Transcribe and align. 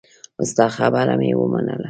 ستا 0.51 0.65
خبره 0.77 1.13
مې 1.19 1.31
ومنله. 1.39 1.75